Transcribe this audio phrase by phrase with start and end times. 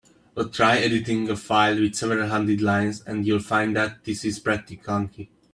[0.33, 4.39] But try editing a file with several hundred lines, and you'll find that this is
[4.39, 5.29] pretty clunky.